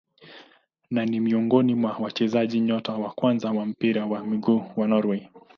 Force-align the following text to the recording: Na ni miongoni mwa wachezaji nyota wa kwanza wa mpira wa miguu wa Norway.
Na 0.91 1.05
ni 1.05 1.19
miongoni 1.19 1.75
mwa 1.75 1.97
wachezaji 1.97 2.59
nyota 2.59 2.93
wa 2.93 3.11
kwanza 3.11 3.51
wa 3.51 3.65
mpira 3.65 4.05
wa 4.05 4.25
miguu 4.25 4.63
wa 4.77 4.87
Norway. 4.87 5.27